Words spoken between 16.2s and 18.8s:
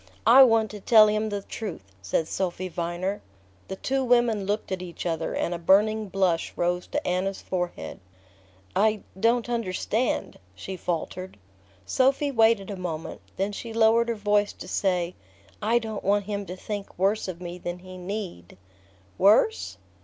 him to think worse of me than he need..."